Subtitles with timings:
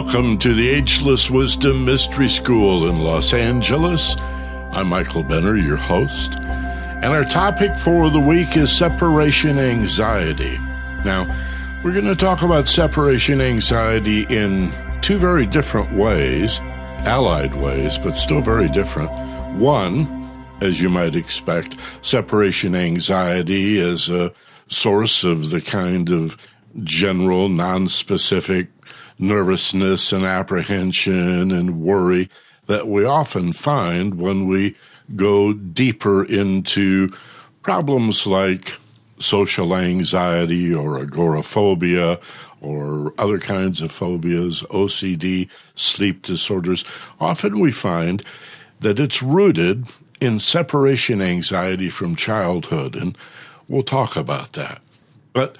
[0.00, 4.14] Welcome to the Ageless Wisdom Mystery School in Los Angeles.
[4.70, 10.56] I'm Michael Benner, your host, and our topic for the week is separation anxiety.
[11.04, 11.26] Now,
[11.82, 16.60] we're going to talk about separation anxiety in two very different ways,
[17.04, 19.10] allied ways, but still very different.
[19.58, 20.06] One,
[20.60, 24.32] as you might expect, separation anxiety is a
[24.68, 26.36] source of the kind of
[26.84, 28.68] general, non-specific
[29.18, 32.30] nervousness and apprehension and worry
[32.66, 34.76] that we often find when we
[35.16, 37.10] go deeper into
[37.62, 38.74] problems like
[39.18, 42.20] social anxiety or agoraphobia
[42.60, 46.84] or other kinds of phobias, OCD, sleep disorders.
[47.20, 48.22] Often we find
[48.80, 49.86] that it's rooted
[50.20, 53.16] in separation anxiety from childhood, and
[53.68, 54.80] we'll talk about that.
[55.32, 55.56] But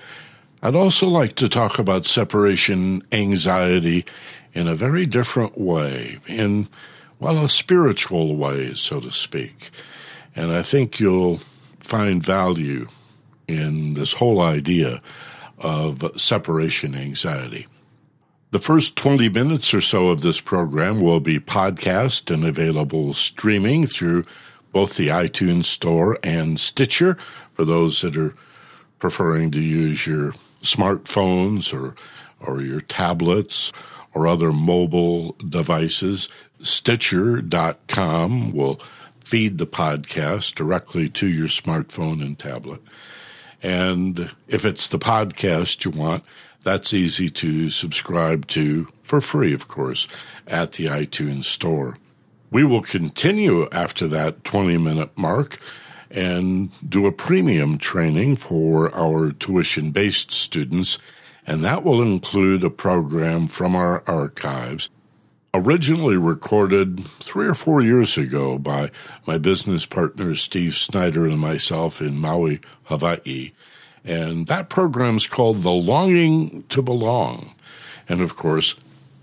[0.61, 4.05] I'd also like to talk about separation anxiety
[4.55, 6.69] in a very different way, in,
[7.21, 9.71] well, a spiritual way, so to speak.
[10.35, 11.41] And I think you'll
[11.79, 12.89] find value
[13.47, 15.01] in this whole idea
[15.59, 17.69] of separation anxiety.
[18.51, 23.87] The first 20 minutes or so of this program will be podcast and available streaming
[23.87, 24.25] through
[24.73, 27.17] both the iTunes Store and Stitcher
[27.55, 28.35] for those that are
[28.99, 31.95] preferring to use your smartphones or
[32.41, 33.73] or your tablets
[34.15, 36.29] or other mobile devices.
[36.61, 38.81] Stitcher.com will
[39.25, 42.81] feed the podcast directly to your smartphone and tablet.
[43.63, 46.25] And if it's the podcast you want,
[46.63, 50.07] that's easy to subscribe to for free, of course,
[50.47, 51.99] at the iTunes Store.
[52.51, 55.61] We will continue after that 20 minute mark
[56.11, 60.99] and do a premium training for our tuition based students,
[61.47, 64.89] and that will include a program from our archives.
[65.55, 68.91] Originally recorded three or four years ago by
[69.27, 73.53] my business partner Steve Snyder and myself in Maui, Hawaii.
[74.05, 77.55] And that program's called The Longing to Belong.
[78.09, 78.75] And of course,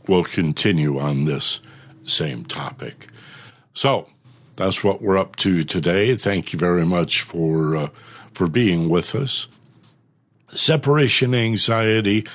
[0.08, 1.62] we'll continue on this
[2.04, 3.08] same topic.
[3.74, 4.10] So,
[4.56, 6.16] that's what we're up to today.
[6.16, 7.90] Thank you very much for uh,
[8.34, 9.48] for being with us.
[10.50, 12.26] Separation anxiety.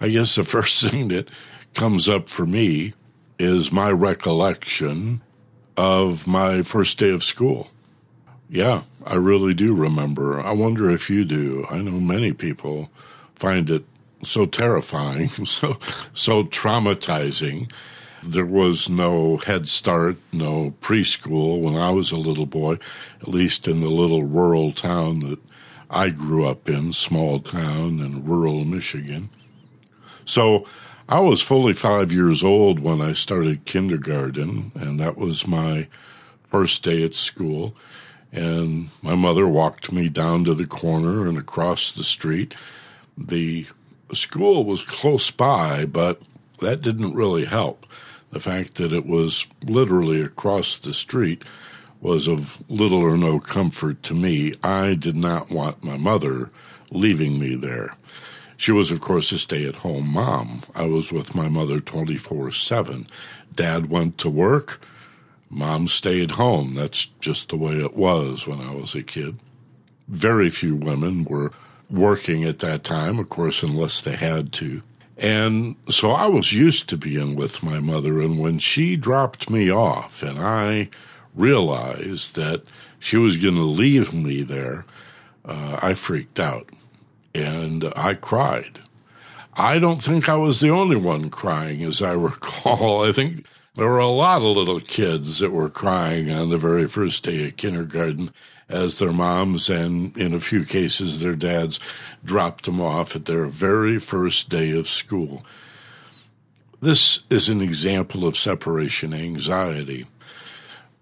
[0.00, 1.28] I guess the first thing that
[1.74, 2.94] comes up for me
[3.38, 5.20] is my recollection
[5.76, 7.68] of my first day of school.
[8.48, 10.40] Yeah, I really do remember.
[10.40, 11.66] I wonder if you do.
[11.70, 12.90] I know many people
[13.34, 13.84] find it
[14.22, 15.78] so terrifying, so
[16.12, 17.70] so traumatizing
[18.24, 22.78] there was no Head Start, no preschool when I was a little boy,
[23.20, 25.38] at least in the little rural town that
[25.90, 29.30] I grew up in, small town in rural Michigan.
[30.24, 30.66] So
[31.08, 35.88] I was fully five years old when I started kindergarten, and that was my
[36.50, 37.74] first day at school.
[38.32, 42.54] And my mother walked me down to the corner and across the street.
[43.16, 43.66] The
[44.12, 46.20] school was close by, but
[46.60, 47.86] that didn't really help
[48.34, 51.44] the fact that it was literally across the street
[52.00, 54.52] was of little or no comfort to me.
[54.62, 56.50] I did not want my mother
[56.90, 57.94] leaving me there.
[58.56, 60.62] She was, of course, a stay at home mom.
[60.74, 63.08] I was with my mother 24 7.
[63.54, 64.84] Dad went to work.
[65.48, 66.74] Mom stayed home.
[66.74, 69.38] That's just the way it was when I was a kid.
[70.08, 71.52] Very few women were
[71.88, 74.82] working at that time, of course, unless they had to.
[75.16, 78.20] And so I was used to being with my mother.
[78.20, 80.88] And when she dropped me off and I
[81.34, 82.62] realized that
[82.98, 84.84] she was going to leave me there,
[85.44, 86.68] uh, I freaked out
[87.34, 88.80] and I cried.
[89.56, 93.04] I don't think I was the only one crying, as I recall.
[93.04, 93.46] I think
[93.76, 97.48] there were a lot of little kids that were crying on the very first day
[97.48, 98.32] of kindergarten
[98.68, 101.78] as their moms and, in a few cases, their dads
[102.24, 105.44] dropped them off at their very first day of school.
[106.80, 110.06] This is an example of separation anxiety.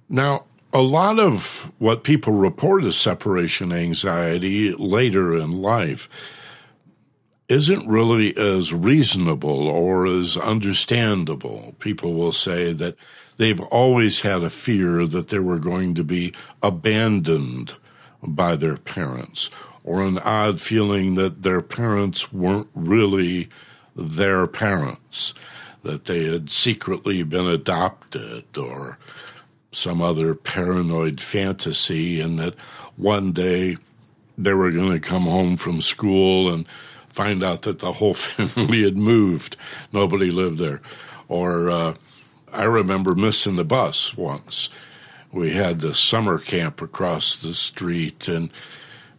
[0.08, 6.08] Now, a lot of what people report as separation anxiety later in life
[7.48, 11.74] isn't really as reasonable or as understandable.
[11.78, 12.96] People will say that
[13.42, 17.74] they've always had a fear that they were going to be abandoned
[18.22, 19.50] by their parents,
[19.82, 23.48] or an odd feeling that their parents weren't really
[23.96, 25.34] their parents,
[25.82, 28.96] that they had secretly been adopted, or
[29.72, 32.54] some other paranoid fantasy, and that
[32.96, 33.76] one day
[34.38, 36.64] they were going to come home from school and
[37.08, 39.56] find out that the whole family had moved.
[39.92, 40.80] Nobody lived there
[41.28, 41.94] Or uh,
[42.52, 44.68] I remember missing the bus once.
[45.32, 48.50] We had the summer camp across the street, and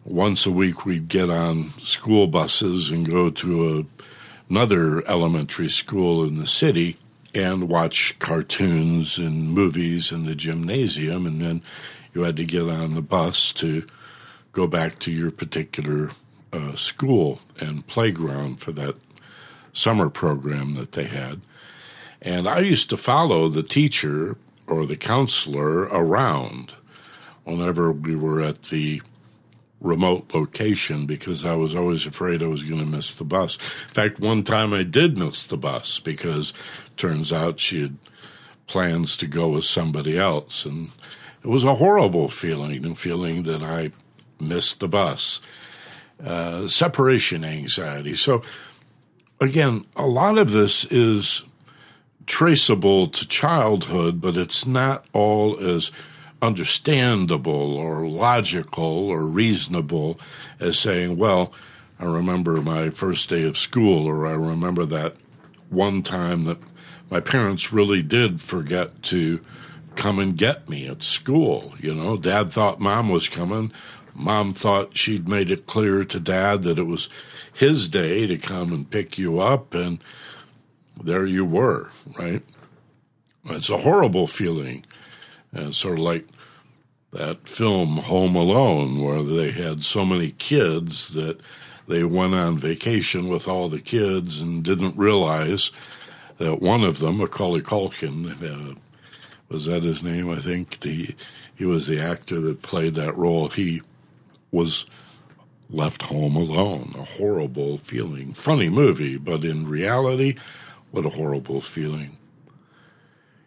[0.04, 4.04] once a week we'd get on school buses and go to a,
[4.48, 6.96] another elementary school in the city
[7.34, 11.60] and watch cartoons and movies in the gymnasium, and then
[12.12, 13.84] you had to get on the bus to
[14.52, 16.12] go back to your particular
[16.52, 18.94] uh, school and playground for that
[19.72, 21.40] summer program that they had.
[22.24, 26.72] And I used to follow the teacher or the counselor around
[27.44, 29.02] whenever we were at the
[29.78, 33.58] remote location because I was always afraid I was going to miss the bus.
[33.88, 36.54] In fact, one time I did miss the bus because
[36.96, 37.98] turns out she had
[38.66, 40.88] plans to go with somebody else and
[41.42, 43.92] it was a horrible feeling, a feeling that I
[44.40, 45.42] missed the bus.
[46.24, 48.14] Uh, separation anxiety.
[48.14, 48.42] So,
[49.40, 51.42] again, a lot of this is
[52.26, 55.90] traceable to childhood, but it's not all as
[56.40, 60.18] understandable or logical or reasonable
[60.60, 61.52] as saying, well,
[61.98, 65.16] I remember my first day of school, or I remember that
[65.70, 66.58] one time that
[67.10, 69.40] my parents really did forget to
[69.94, 71.74] come and get me at school.
[71.78, 73.72] You know, dad thought mom was coming.
[74.14, 77.08] Mom thought she'd made it clear to dad that it was
[77.52, 79.98] his day to come and pick you up, and
[81.02, 82.42] there you were, right?
[83.46, 84.84] It's a horrible feeling.
[85.52, 86.26] And sort of like
[87.12, 91.40] that film Home Alone, where they had so many kids that
[91.86, 95.70] they went on vacation with all the kids and didn't realize
[96.38, 98.74] that one of them, Macaulay Culkin, uh,
[99.48, 100.30] was that his name?
[100.30, 101.14] I think the
[101.54, 103.48] he was the actor that played that role.
[103.48, 103.82] He
[104.50, 104.86] was
[105.70, 106.94] left home alone.
[106.98, 108.34] A horrible feeling.
[108.34, 110.36] Funny movie, but in reality,
[110.94, 112.16] what a horrible feeling.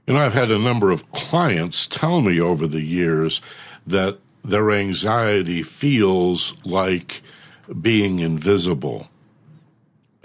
[0.06, 3.42] And I've had a number of clients tell me over the years
[3.86, 7.22] that their anxiety feels like
[7.82, 9.08] being invisible.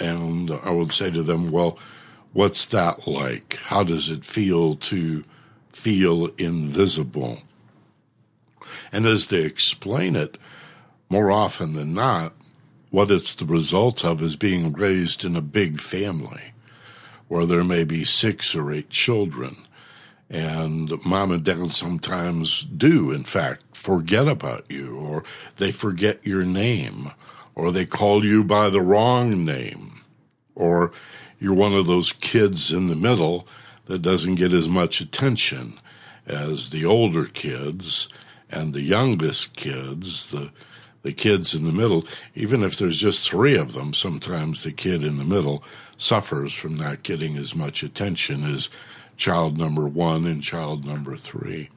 [0.00, 1.78] And I would say to them, well,
[2.32, 3.54] what's that like?
[3.66, 5.24] How does it feel to
[5.72, 7.38] feel invisible?
[8.90, 10.38] And as they explain it,
[11.08, 12.34] more often than not,
[12.90, 16.51] what it's the result of is being raised in a big family
[17.32, 19.56] where there may be six or eight children.
[20.28, 25.24] And mom and dad sometimes do, in fact, forget about you, or
[25.56, 27.10] they forget your name,
[27.54, 30.02] or they call you by the wrong name,
[30.54, 30.92] or
[31.38, 33.48] you're one of those kids in the middle
[33.86, 35.80] that doesn't get as much attention
[36.26, 38.10] as the older kids
[38.50, 40.50] and the youngest kids, the
[41.00, 42.06] the kids in the middle,
[42.36, 45.64] even if there's just three of them, sometimes the kid in the middle
[46.02, 48.68] suffers from not getting as much attention as
[49.16, 51.70] child number one and child number three.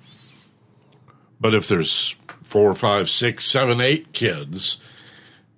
[1.39, 4.77] But if there's four, five, six, seven, eight kids,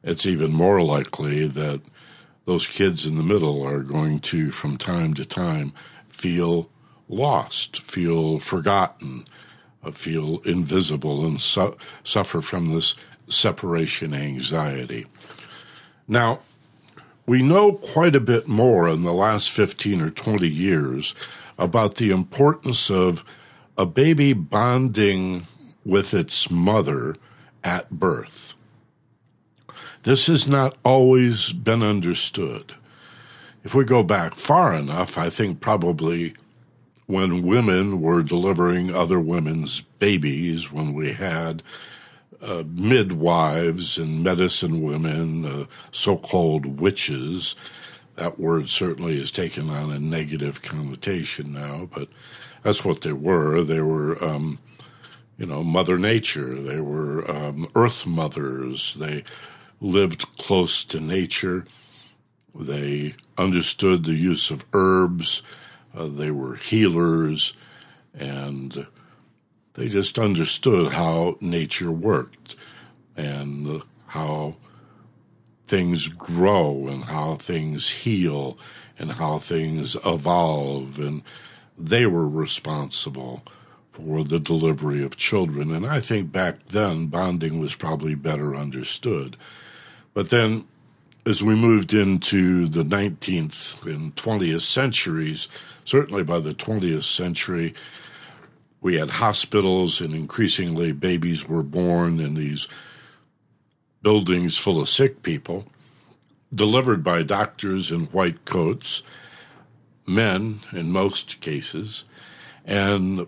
[0.03, 1.81] it's even more likely that
[2.45, 5.71] those kids in the middle are going to, from time to time,
[6.09, 6.69] feel
[7.07, 9.25] lost, feel forgotten,
[9.83, 12.95] uh, feel invisible, and su- suffer from this
[13.29, 15.05] separation anxiety.
[16.07, 16.39] Now,
[17.27, 21.13] we know quite a bit more in the last 15 or 20 years
[21.59, 23.23] about the importance of
[23.77, 25.45] a baby bonding
[25.85, 27.15] with its mother
[27.63, 28.53] at birth.
[30.03, 32.73] This has not always been understood.
[33.63, 36.33] If we go back far enough, I think probably
[37.07, 41.61] when women were delivering other women's babies, when we had
[42.41, 47.55] uh, midwives and medicine women, uh, so called witches.
[48.15, 52.09] That word certainly has taken on a negative connotation now, but
[52.63, 53.63] that's what they were.
[53.63, 54.59] They were, um,
[55.37, 56.61] you know, Mother Nature.
[56.61, 58.95] They were um, Earth mothers.
[58.95, 59.23] They
[59.79, 61.65] lived close to nature.
[62.55, 65.43] They understood the use of herbs.
[65.95, 67.53] Uh, they were healers
[68.13, 68.87] and
[69.77, 72.55] they just understood how nature worked
[73.15, 74.55] and how
[75.67, 78.57] things grow and how things heal
[78.97, 80.99] and how things evolve.
[80.99, 81.21] And
[81.77, 83.43] they were responsible
[83.91, 85.71] for the delivery of children.
[85.71, 89.37] And I think back then, bonding was probably better understood.
[90.15, 90.65] But then,
[91.23, 95.47] as we moved into the 19th and 20th centuries,
[95.85, 97.75] certainly by the 20th century,
[98.81, 102.67] we had hospitals, and increasingly babies were born in these
[104.01, 105.65] buildings full of sick people,
[106.53, 109.03] delivered by doctors in white coats.
[110.07, 112.05] men in most cases,
[112.65, 113.27] and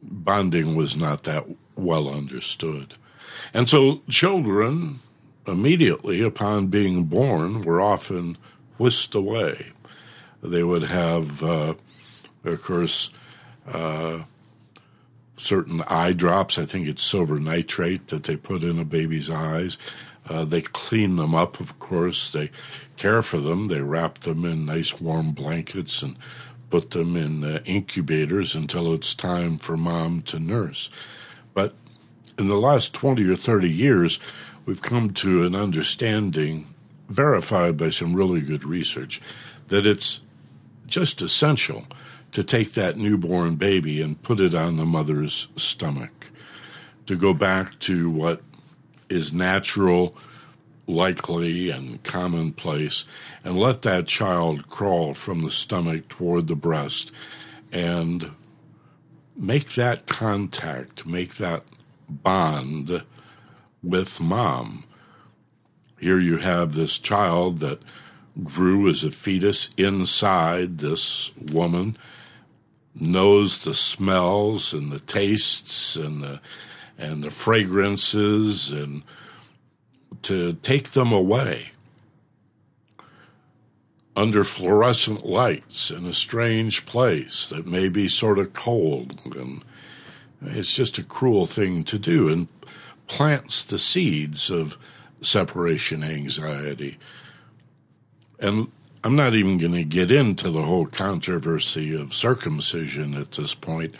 [0.00, 1.44] bonding was not that
[1.76, 2.94] well understood.
[3.52, 5.00] And so children,
[5.46, 8.38] immediately upon being born, were often
[8.78, 9.72] whisked away.
[10.42, 11.74] They would have, uh,
[12.44, 13.10] of course,
[13.72, 14.22] uh,
[15.36, 16.58] certain eye drops.
[16.58, 19.78] I think it's silver nitrate that they put in a baby's eyes.
[20.28, 22.30] Uh, they clean them up, of course.
[22.30, 22.50] They
[22.96, 23.68] care for them.
[23.68, 26.16] They wrap them in nice warm blankets and
[26.70, 30.90] put them in uh, incubators until it's time for mom to nurse.
[31.54, 31.74] But
[32.38, 34.18] in the last 20 or 30 years,
[34.66, 36.66] we've come to an understanding,
[37.08, 39.22] verified by some really good research,
[39.68, 40.20] that it's
[40.86, 41.86] just essential
[42.38, 46.30] to take that newborn baby and put it on the mother's stomach,
[47.04, 48.40] to go back to what
[49.08, 50.16] is natural,
[50.86, 53.04] likely, and commonplace,
[53.42, 57.10] and let that child crawl from the stomach toward the breast
[57.72, 58.30] and
[59.36, 61.64] make that contact, make that
[62.08, 63.02] bond
[63.82, 64.84] with mom.
[65.98, 67.82] Here you have this child that
[68.44, 71.98] grew as a fetus inside this woman,
[73.00, 76.40] knows the smells and the tastes and the
[76.96, 79.02] and the fragrances and
[80.22, 81.70] to take them away
[84.16, 89.64] under fluorescent lights in a strange place that may be sort of cold and
[90.42, 92.48] it's just a cruel thing to do and
[93.06, 94.76] plants the seeds of
[95.20, 96.98] separation anxiety.
[98.38, 98.70] And
[99.08, 103.94] I'm not even going to get into the whole controversy of circumcision at this point,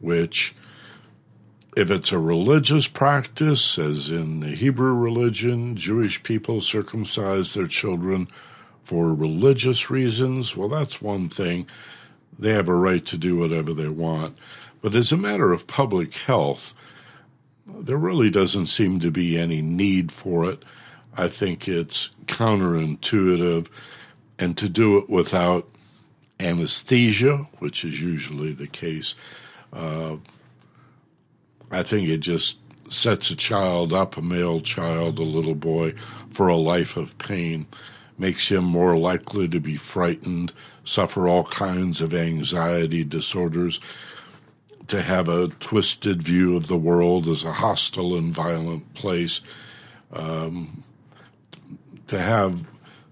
[0.00, 0.56] which
[1.76, 8.26] if it's a religious practice, as in the Hebrew religion, Jewish people circumcise their children
[8.82, 11.68] for religious reasons, well, that's one thing.
[12.36, 14.36] They have a right to do whatever they want.
[14.82, 16.74] But as a matter of public health,
[17.68, 20.64] there really doesn't seem to be any need for it.
[21.16, 23.68] I think it's counterintuitive,
[24.40, 25.68] and to do it without
[26.40, 29.14] anesthesia, which is usually the case,
[29.74, 30.16] uh,
[31.70, 32.56] I think it just
[32.88, 35.94] sets a child up, a male child, a little boy,
[36.32, 37.66] for a life of pain,
[38.18, 40.52] makes him more likely to be frightened,
[40.84, 43.78] suffer all kinds of anxiety disorders,
[44.88, 49.42] to have a twisted view of the world as a hostile and violent place,
[50.12, 50.82] um,
[52.08, 52.64] to have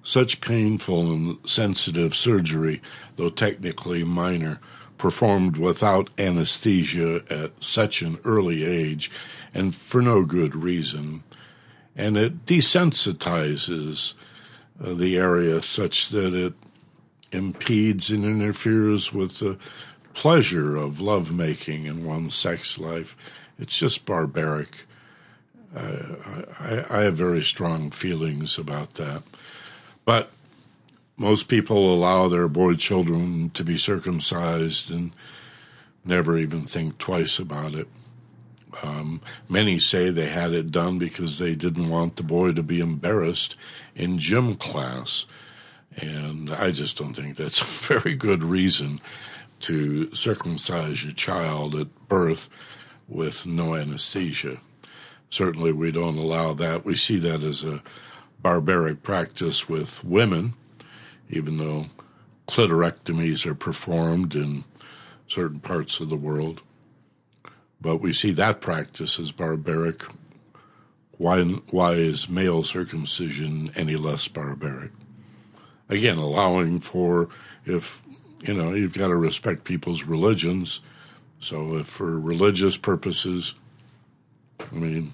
[0.09, 2.81] such painful and sensitive surgery,
[3.17, 4.59] though technically minor,
[4.97, 9.11] performed without anesthesia at such an early age
[9.53, 11.23] and for no good reason.
[11.95, 14.15] And it desensitizes
[14.83, 16.55] uh, the area such that it
[17.31, 19.59] impedes and interferes with the
[20.15, 23.15] pleasure of lovemaking in one's sex life.
[23.59, 24.87] It's just barbaric.
[25.77, 26.15] Uh,
[26.59, 29.23] I, I have very strong feelings about that.
[30.09, 30.31] But
[31.19, 35.13] most people allow their boy children to be circumcised and
[36.03, 37.89] never even think twice about it.
[38.83, 42.81] Um, many say they had it done because they didn't want the boy to be
[42.81, 43.55] embarrassed
[43.95, 45.27] in gym class.
[45.99, 49.01] And I just don't think that's a very good reason
[49.61, 52.49] to circumcise your child at birth
[53.09, 54.57] with no anesthesia.
[55.29, 56.87] Certainly, we don't allow that.
[56.87, 57.83] We see that as a
[58.41, 60.55] barbaric practice with women
[61.31, 61.87] even though
[62.47, 64.65] clitorectomies are performed in
[65.27, 66.63] certain parts of the world.
[67.81, 70.05] But we see that practice as barbaric.
[71.13, 74.93] Why, why is male circumcision any less barbaric?
[75.89, 77.29] Again, allowing for
[77.65, 78.03] if,
[78.43, 80.81] you know, you've got to respect people's religions.
[81.41, 83.55] So if for religious purposes,
[84.61, 85.13] I mean,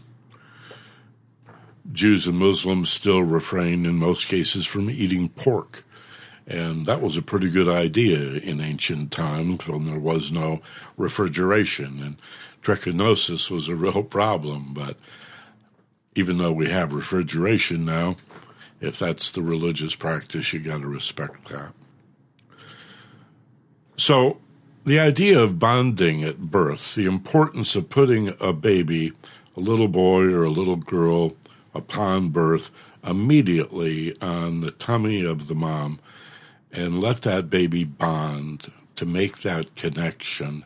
[1.93, 5.85] Jews and Muslims still refrain in most cases from eating pork.
[6.47, 10.61] And that was a pretty good idea in ancient times when there was no
[10.97, 12.03] refrigeration.
[12.03, 12.17] And
[12.63, 14.75] trichinosis was a real problem.
[14.75, 14.97] But
[16.15, 18.17] even though we have refrigeration now,
[18.81, 21.73] if that's the religious practice, you got to respect that.
[23.97, 24.39] So,
[24.85, 29.13] the idea of bonding at birth, the importance of putting a baby,
[29.57, 31.35] a little boy or a little girl,
[31.75, 32.71] upon birth
[33.03, 35.99] immediately on the tummy of the mom
[36.73, 40.65] and let that baby bond to make that connection,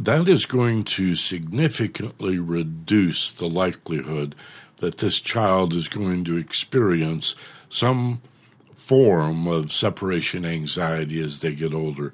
[0.00, 4.34] that is going to significantly reduce the likelihood
[4.78, 7.34] that this child is going to experience
[7.68, 8.20] some
[8.76, 12.12] form of separation anxiety as they get older,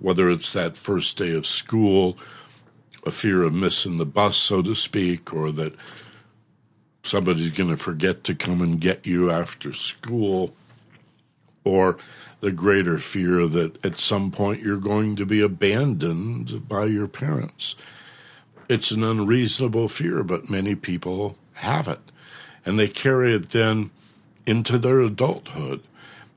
[0.00, 2.16] whether it's that first day of school,
[3.04, 5.74] a fear of missing the bus, so to speak, or that
[7.02, 10.54] somebody's going to forget to come and get you after school,
[11.64, 11.96] or
[12.40, 17.76] the greater fear that at some point you're going to be abandoned by your parents.
[18.68, 22.00] It's an unreasonable fear, but many people have it.
[22.64, 23.90] And they carry it then
[24.46, 25.82] into their adulthood.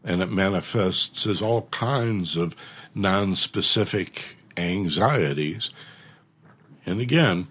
[0.03, 2.55] And it manifests as all kinds of
[2.93, 5.71] non-specific anxieties.
[6.85, 7.47] And again,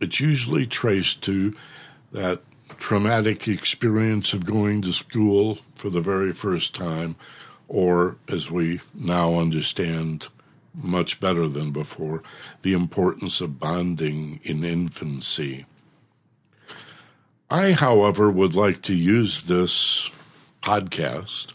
[0.00, 1.54] it's usually traced to
[2.16, 2.40] that
[2.78, 7.14] traumatic experience of going to school for the very first time,
[7.68, 10.28] or as we now understand
[10.72, 12.22] much better than before,
[12.62, 15.66] the importance of bonding in infancy.
[17.50, 20.10] I, however, would like to use this
[20.62, 21.52] podcast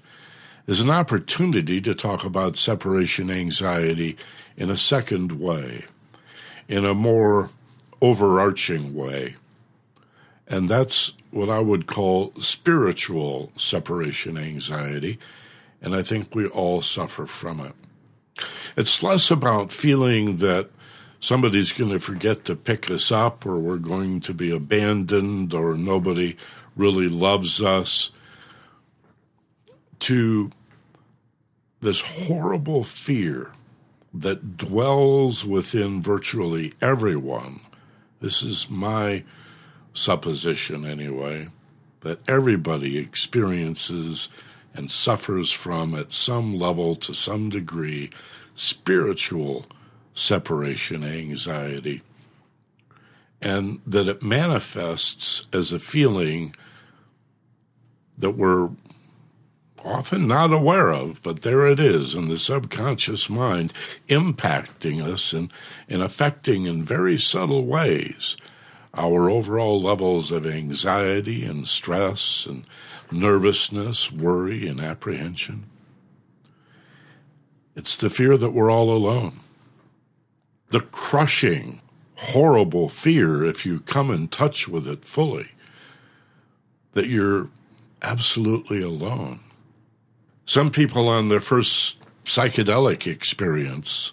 [0.67, 4.15] as an opportunity to talk about separation anxiety
[4.55, 5.85] in a second way,
[6.67, 7.49] in a more
[7.99, 9.37] overarching way.
[10.51, 15.17] And that's what I would call spiritual separation anxiety.
[15.81, 17.73] And I think we all suffer from it.
[18.75, 20.69] It's less about feeling that
[21.21, 25.77] somebody's going to forget to pick us up or we're going to be abandoned or
[25.77, 26.35] nobody
[26.75, 28.11] really loves us
[29.99, 30.51] to
[31.79, 33.53] this horrible fear
[34.13, 37.61] that dwells within virtually everyone.
[38.19, 39.23] This is my
[39.93, 41.49] supposition, anyway,
[42.01, 44.29] that everybody experiences
[44.73, 48.09] and suffers from at some level to some degree
[48.55, 49.65] spiritual
[50.13, 52.01] separation anxiety,
[53.41, 56.55] and that it manifests as a feeling
[58.17, 58.69] that we're
[59.83, 63.73] often not aware of, but there it is in the subconscious mind,
[64.09, 65.51] impacting us and,
[65.89, 68.37] and affecting in very subtle ways
[68.93, 72.65] our overall levels of anxiety and stress and
[73.11, 75.65] nervousness, worry, and apprehension.
[77.75, 79.39] It's the fear that we're all alone
[80.71, 81.81] the crushing,
[82.15, 85.51] horrible fear, if you come in touch with it fully,
[86.93, 87.49] that you're
[88.01, 89.41] absolutely alone.
[90.45, 94.11] Some people on their first psychedelic experience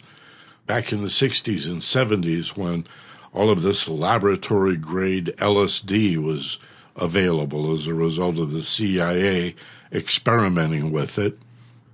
[0.67, 2.87] back in the 60s and 70s when
[3.33, 6.59] all of this laboratory grade LSD was
[6.97, 9.55] available as a result of the CIA
[9.93, 11.39] experimenting with it,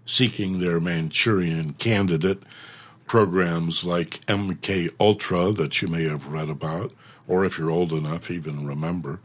[0.06, 2.42] seeking their Manchurian candidate
[3.06, 6.92] programs like MK Ultra that you may have read about,
[7.28, 9.20] or if you're old enough, even remember.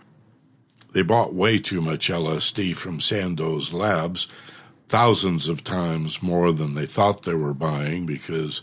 [0.91, 4.27] They bought way too much LSD from Sandoz Labs,
[4.87, 8.61] thousands of times more than they thought they were buying because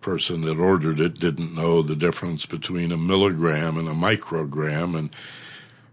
[0.00, 5.10] person that ordered it didn't know the difference between a milligram and a microgram, and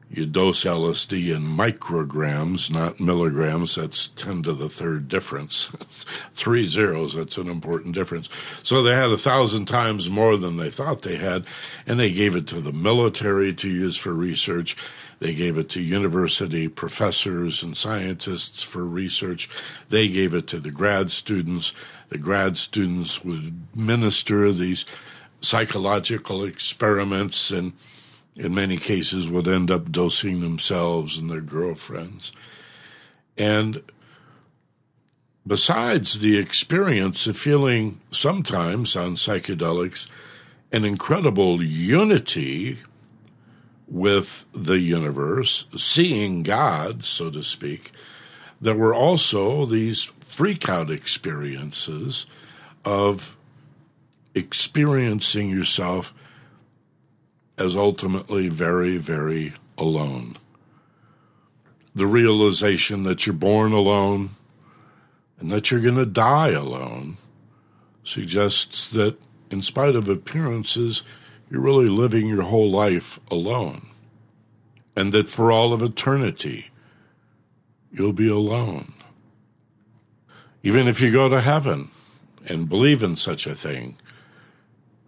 [0.09, 3.75] you dose LSD in micrograms, not milligrams.
[3.75, 5.65] That's 10 to the third difference.
[6.33, 8.27] Three zeros, that's an important difference.
[8.63, 11.45] So they had a thousand times more than they thought they had,
[11.85, 14.75] and they gave it to the military to use for research.
[15.19, 19.49] They gave it to university professors and scientists for research.
[19.89, 21.73] They gave it to the grad students.
[22.09, 24.85] The grad students would minister these
[25.41, 27.73] psychological experiments and
[28.35, 32.31] in many cases would end up dosing themselves and their girlfriends.
[33.37, 33.83] And
[35.45, 40.07] besides the experience of feeling sometimes on psychedelics
[40.71, 42.79] an incredible unity
[43.89, 47.91] with the universe, seeing God, so to speak,
[48.61, 52.25] there were also these freakout experiences
[52.85, 53.35] of
[54.35, 56.13] experiencing yourself
[57.57, 60.37] as ultimately very, very alone.
[61.95, 64.31] The realization that you're born alone
[65.39, 67.17] and that you're going to die alone
[68.03, 69.17] suggests that,
[69.49, 71.03] in spite of appearances,
[71.49, 73.87] you're really living your whole life alone.
[74.95, 76.71] And that for all of eternity,
[77.91, 78.93] you'll be alone.
[80.61, 81.89] Even if you go to heaven
[82.45, 83.97] and believe in such a thing,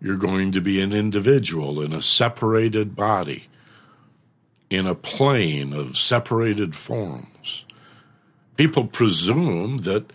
[0.02, 3.48] you're going to be an individual in a separated body,
[4.70, 7.66] in a plane of separated forms.
[8.56, 10.12] People presume that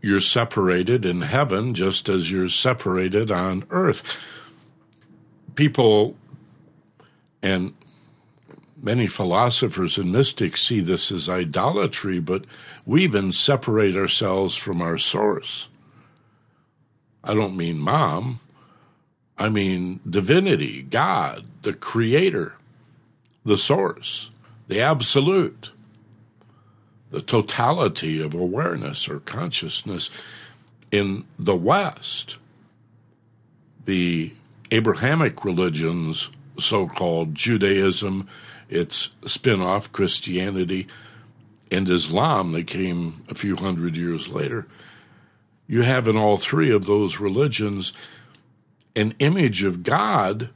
[0.00, 4.02] you're separated in heaven just as you're separated on earth.
[5.54, 6.16] People,
[7.42, 7.74] and
[8.82, 12.44] Many philosophers and mystics see this as idolatry, but
[12.84, 15.68] we even separate ourselves from our source.
[17.22, 18.40] I don't mean mom,
[19.38, 22.54] I mean divinity, God, the creator,
[23.44, 24.30] the source,
[24.66, 25.70] the absolute,
[27.12, 30.10] the totality of awareness or consciousness
[30.90, 32.36] in the West.
[33.84, 34.32] The
[34.72, 38.26] Abrahamic religions, so called Judaism,
[38.70, 40.86] its spin off Christianity,
[41.70, 44.66] and Islam that came a few hundred years later,
[45.66, 47.92] you have in all three of those religions
[48.96, 50.48] an image of God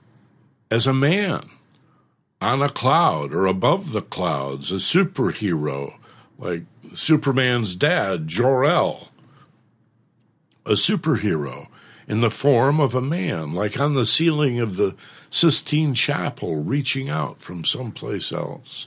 [0.71, 1.51] as a man
[2.41, 5.95] on a cloud or above the clouds, a superhero
[6.39, 6.63] like
[6.95, 9.09] Superman's dad, Jor-El,
[10.65, 11.69] a superhero
[12.09, 14.95] in the form of a man, like on the ceiling of the
[15.31, 18.87] Sistine Chapel, reaching out from someplace else.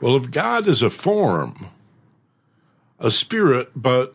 [0.00, 1.68] Well, if God is a form,
[2.98, 4.14] a spirit, but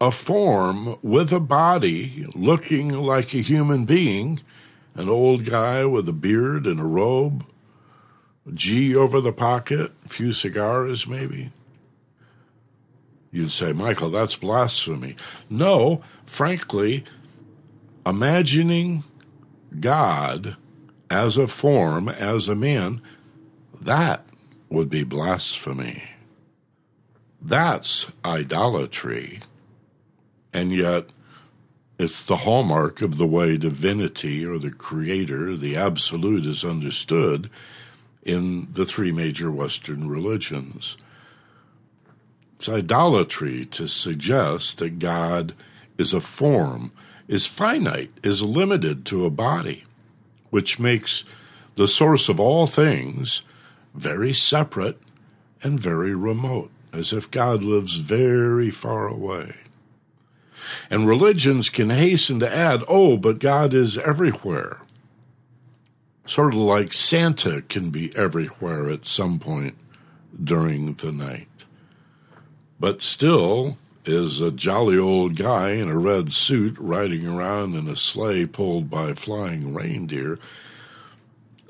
[0.00, 4.40] a form with a body looking like a human being,
[4.94, 7.44] an old guy with a beard and a robe,
[8.46, 11.50] a G over the pocket, a few cigars maybe.
[13.36, 15.14] You'd say, Michael, that's blasphemy.
[15.50, 17.04] No, frankly,
[18.06, 19.04] imagining
[19.78, 20.56] God
[21.10, 23.02] as a form, as a man,
[23.78, 24.24] that
[24.70, 26.02] would be blasphemy.
[27.42, 29.40] That's idolatry.
[30.54, 31.10] And yet,
[31.98, 37.50] it's the hallmark of the way divinity or the creator, the absolute, is understood
[38.22, 40.96] in the three major Western religions.
[42.56, 45.54] It's idolatry to suggest that God
[45.98, 46.90] is a form,
[47.28, 49.84] is finite, is limited to a body,
[50.50, 51.24] which makes
[51.76, 53.42] the source of all things
[53.94, 54.98] very separate
[55.62, 59.54] and very remote, as if God lives very far away.
[60.90, 64.80] And religions can hasten to add, oh, but God is everywhere.
[66.24, 69.76] Sort of like Santa can be everywhere at some point
[70.42, 71.55] during the night.
[72.78, 77.96] But still is a jolly old guy in a red suit riding around in a
[77.96, 80.38] sleigh pulled by flying reindeer.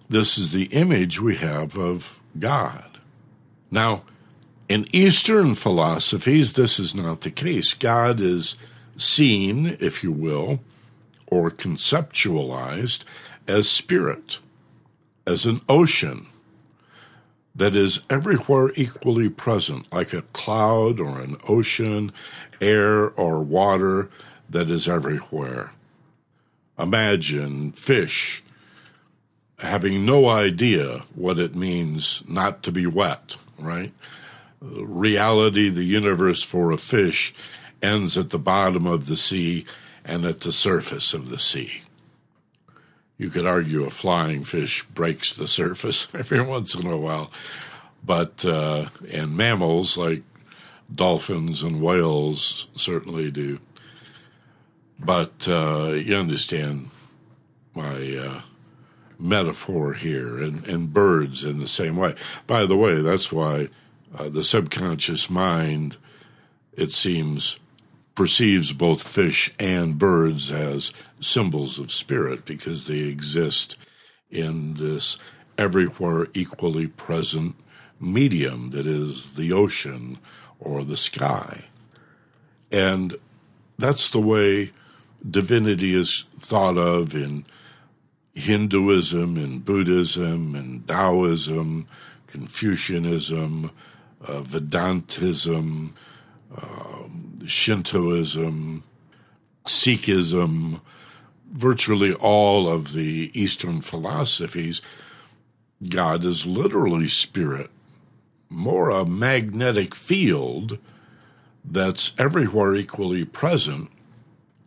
[0.09, 2.99] This is the image we have of God.
[3.71, 4.03] Now,
[4.69, 7.73] in Eastern philosophies, this is not the case.
[7.73, 8.57] God is
[8.97, 10.61] seen, if you will,
[11.27, 13.05] or conceptualized
[13.47, 14.39] as spirit,
[15.27, 16.27] as an ocean
[17.57, 22.13] that is everywhere equally present, like a cloud or an ocean,
[22.61, 24.11] air or water
[24.49, 25.73] that is everywhere.
[26.79, 28.43] Imagine fish
[29.61, 33.93] having no idea what it means not to be wet, right?
[34.61, 37.35] Reality, the universe for a fish
[37.83, 39.65] ends at the bottom of the sea
[40.05, 41.83] and at the surface of the sea.
[43.19, 47.31] You could argue a flying fish breaks the surface every once in a while,
[48.05, 50.23] but uh, and mammals like
[50.95, 53.59] dolphins and whales certainly do.
[54.99, 56.91] But uh, you understand
[57.75, 58.41] my uh,
[59.19, 62.15] metaphor here, and, and birds in the same way.
[62.47, 63.69] By the way, that's why
[64.17, 65.97] uh, the subconscious mind,
[66.77, 67.59] it seems,
[68.17, 73.77] perceives both fish and birds as symbols of spirit because they exist
[74.31, 75.17] in this
[75.57, 77.55] everywhere equally present
[78.01, 80.19] medium that is the ocean
[80.59, 81.65] or the sky.
[82.73, 83.17] And
[83.79, 84.73] that's the way
[85.29, 87.45] divinity is thought of in
[88.35, 91.87] Hinduism, in Buddhism, in Taoism,
[92.27, 93.71] Confucianism,
[94.27, 95.93] uh, Vedantism,
[96.55, 97.06] um,
[97.47, 98.83] Shintoism,
[99.65, 100.81] Sikhism,
[101.53, 104.81] virtually all of the Eastern philosophies,
[105.89, 107.71] God is literally spirit,
[108.49, 110.79] more a magnetic field
[111.65, 113.91] that's everywhere equally present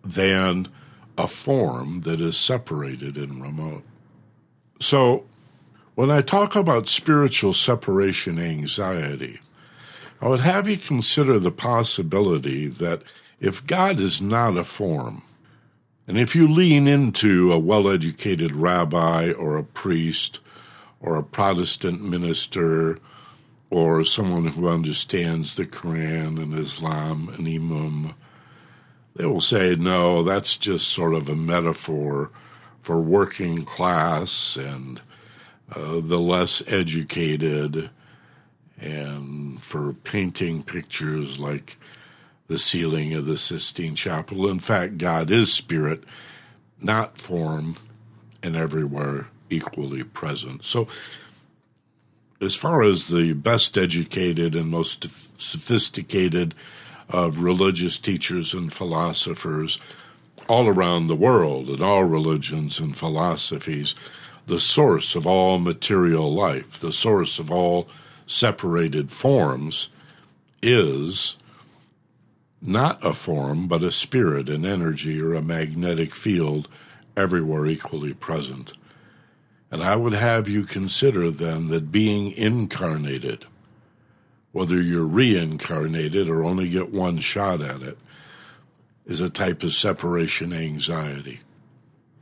[0.03, 0.67] than
[1.17, 3.83] a form that is separated and remote.
[4.79, 5.25] So,
[5.95, 9.41] when I talk about spiritual separation anxiety,
[10.21, 13.03] I would have you consider the possibility that
[13.39, 15.23] if God is not a form,
[16.07, 20.39] and if you lean into a well educated rabbi or a priest
[20.99, 22.99] or a Protestant minister
[23.69, 28.15] or someone who understands the Quran and Islam, and imam,
[29.15, 32.31] they will say, no, that's just sort of a metaphor
[32.81, 35.01] for working class and
[35.75, 37.89] uh, the less educated,
[38.79, 41.77] and for painting pictures like
[42.47, 44.49] the ceiling of the Sistine Chapel.
[44.49, 46.03] In fact, God is spirit,
[46.81, 47.77] not form,
[48.41, 50.63] and everywhere equally present.
[50.63, 50.87] So,
[52.41, 56.55] as far as the best educated and most sophisticated
[57.09, 59.79] of religious teachers and philosophers
[60.47, 63.93] all around the world in all religions and philosophies,
[64.47, 67.87] the source of all material life, the source of all
[68.29, 69.89] separated forms,
[70.61, 71.35] is
[72.61, 76.69] not a form, but a spirit, an energy, or a magnetic field
[77.17, 78.73] everywhere equally present.
[79.71, 83.45] And I would have you consider then that being incarnated,
[84.51, 87.97] whether you're reincarnated or only get one shot at it,
[89.05, 91.39] is a type of separation anxiety.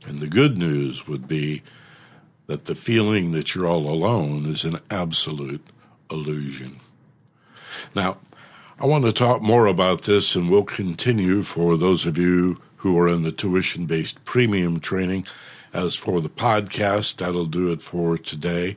[0.06, 1.62] And the good news would be
[2.46, 5.66] that the feeling that you're all alone is an absolute
[6.10, 6.80] illusion.
[7.94, 8.18] Now,
[8.78, 12.98] I want to talk more about this, and we'll continue for those of you who
[12.98, 15.26] are in the tuition based premium training.
[15.72, 18.76] As for the podcast, that'll do it for today.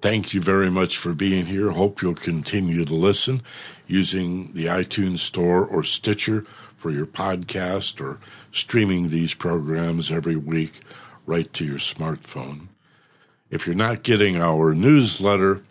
[0.00, 1.70] Thank you very much for being here.
[1.70, 3.42] Hope you'll continue to listen
[3.86, 6.44] using the iTunes Store or Stitcher
[6.76, 8.20] for your podcast or
[8.52, 10.82] streaming these programs every week
[11.24, 12.68] right to your smartphone.
[13.50, 15.64] If you're not getting our newsletter,